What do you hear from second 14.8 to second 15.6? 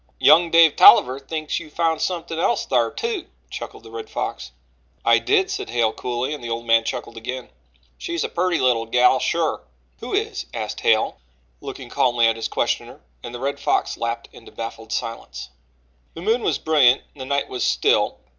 silence.